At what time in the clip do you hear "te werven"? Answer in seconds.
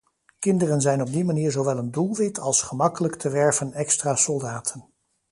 3.15-3.73